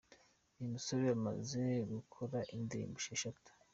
Uyu 0.57 0.73
musore 0.73 1.05
amaze 1.17 1.61
gukora 1.91 2.37
indirimbo 2.55 2.95
esheshatu. 2.99 3.49